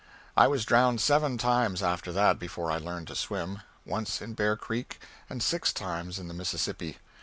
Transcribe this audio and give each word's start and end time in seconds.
I 0.35 0.47
was 0.47 0.65
drowned 0.65 0.99
seven 0.99 1.37
times 1.37 1.83
after 1.83 2.11
that 2.11 2.39
before 2.39 2.71
I 2.71 2.79
learned 2.79 3.05
to 3.09 3.15
swim 3.15 3.61
once 3.85 4.19
in 4.19 4.33
Bear 4.33 4.57
Creek 4.57 4.99
and 5.29 5.43
six 5.43 5.71
times 5.71 6.17
in 6.17 6.27
the 6.27 6.33
Mississippi. 6.33 6.97